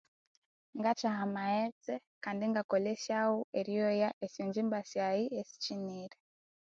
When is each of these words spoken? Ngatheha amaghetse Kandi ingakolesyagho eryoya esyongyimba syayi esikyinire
Ngatheha 0.79 1.19
amaghetse 1.27 1.93
Kandi 2.23 2.41
ingakolesyagho 2.47 3.39
eryoya 3.59 4.09
esyongyimba 4.25 4.79
syayi 4.91 5.25
esikyinire 5.39 6.17